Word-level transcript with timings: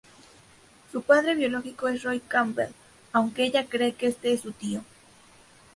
Su 0.91 1.03
padre 1.03 1.35
biológico 1.35 1.87
es 1.87 2.01
Roy 2.01 2.21
Campbell, 2.21 2.71
aunque 3.13 3.43
ella 3.43 3.67
cree 3.69 3.93
que 3.93 4.07
este 4.07 4.33
es 4.33 4.41
su 4.41 4.51
tío. 4.51 4.83